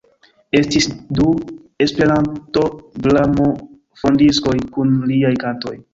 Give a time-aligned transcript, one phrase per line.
[0.59, 1.27] Estis du
[1.85, 5.77] E-gramofondiskoj kun liaj kantoj.